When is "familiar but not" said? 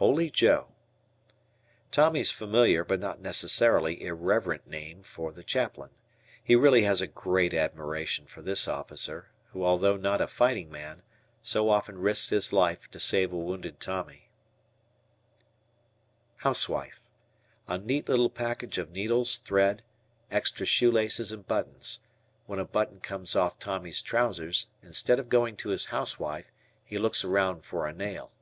2.30-3.20